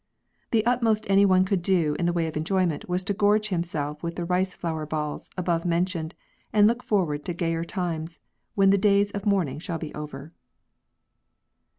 The 0.49 0.65
utmost 0.65 1.05
any 1.11 1.25
one 1.25 1.45
could 1.45 1.61
do 1.61 1.95
in 1.99 2.07
the 2.07 2.11
way 2.11 2.25
of 2.25 2.35
enjoyment 2.35 2.89
was 2.89 3.03
to 3.03 3.13
gorge 3.13 3.49
himself 3.49 4.01
with 4.01 4.15
the 4.15 4.25
rice 4.25 4.55
flour 4.55 4.87
balls 4.87 5.29
above 5.37 5.63
mentioned, 5.63 6.15
and 6.51 6.65
look 6.67 6.81
forward 6.81 7.23
to 7.25 7.35
gayer 7.35 7.63
times 7.63 8.19
when 8.55 8.71
the 8.71 8.79
days 8.79 9.11
of 9.11 9.27
mourning 9.27 9.59
shall 9.59 9.77
be 9.77 9.93
over. 9.93 10.31